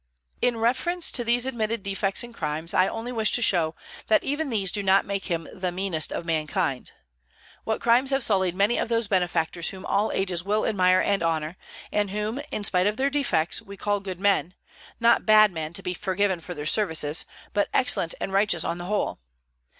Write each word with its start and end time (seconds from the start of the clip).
In 0.41 0.57
reference 0.57 1.11
to 1.11 1.23
these 1.23 1.45
admitted 1.45 1.83
defects 1.83 2.23
and 2.23 2.33
crimes, 2.33 2.73
I 2.73 2.87
only 2.87 3.11
wish 3.11 3.33
to 3.33 3.41
show 3.43 3.75
that 4.07 4.23
even 4.23 4.49
these 4.49 4.71
do 4.71 4.81
not 4.81 5.05
make 5.05 5.25
him 5.25 5.47
"the 5.53 5.71
meanest 5.71 6.11
of 6.11 6.25
mankind." 6.25 6.93
What 7.65 7.81
crimes 7.81 8.09
have 8.09 8.23
sullied 8.23 8.55
many 8.55 8.79
of 8.79 8.89
those 8.89 9.07
benefactors 9.07 9.69
whom 9.69 9.85
all 9.85 10.11
ages 10.11 10.43
will 10.43 10.65
admire 10.65 11.01
and 11.01 11.21
honor, 11.21 11.55
and 11.91 12.09
whom, 12.09 12.41
in 12.49 12.63
spite 12.63 12.87
of 12.87 12.97
their 12.97 13.11
defects, 13.11 13.61
we 13.61 13.77
call 13.77 13.99
good 13.99 14.19
men, 14.19 14.55
not 14.99 15.23
bad 15.27 15.51
men 15.51 15.71
to 15.73 15.83
be 15.83 15.93
forgiven 15.93 16.41
for 16.41 16.55
their 16.55 16.65
services, 16.65 17.23
but 17.53 17.69
excellent 17.71 18.15
and 18.19 18.33
righteous 18.33 18.63
on 18.63 18.79
the 18.79 18.85
whole! 18.85 19.19